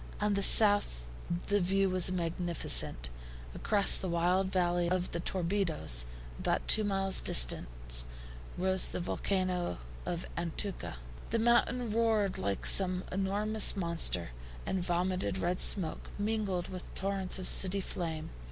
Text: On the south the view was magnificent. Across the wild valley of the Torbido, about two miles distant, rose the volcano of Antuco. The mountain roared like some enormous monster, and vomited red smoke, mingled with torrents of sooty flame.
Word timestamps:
On 0.19 0.33
the 0.33 0.41
south 0.41 1.05
the 1.45 1.59
view 1.59 1.87
was 1.87 2.11
magnificent. 2.11 3.11
Across 3.53 3.99
the 3.99 4.09
wild 4.09 4.51
valley 4.51 4.89
of 4.89 5.11
the 5.11 5.19
Torbido, 5.19 5.85
about 6.39 6.67
two 6.67 6.83
miles 6.83 7.21
distant, 7.21 8.07
rose 8.57 8.87
the 8.87 8.99
volcano 8.99 9.77
of 10.03 10.25
Antuco. 10.35 10.93
The 11.29 11.37
mountain 11.37 11.91
roared 11.91 12.39
like 12.39 12.65
some 12.65 13.03
enormous 13.11 13.77
monster, 13.77 14.29
and 14.65 14.83
vomited 14.83 15.37
red 15.37 15.59
smoke, 15.59 16.09
mingled 16.17 16.67
with 16.69 16.91
torrents 16.95 17.37
of 17.37 17.47
sooty 17.47 17.79
flame. 17.79 18.31